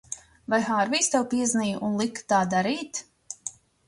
[0.51, 3.03] Vai Hārvijs tev piezvanīja un lika tā darīt?